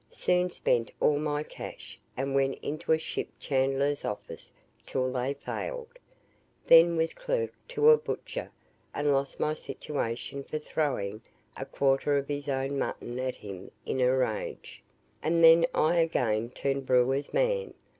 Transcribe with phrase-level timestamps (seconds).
[0.09, 4.51] Soon spent all my cash, and went into a ship chandler's office
[4.83, 5.89] till they failed;
[6.65, 8.49] then was clerk to a butcher,
[8.95, 11.21] and lost my situation for throwing
[11.55, 14.81] a quarter of his own mutton at him in a rage;
[15.21, 17.75] and then I again turned brewer's man.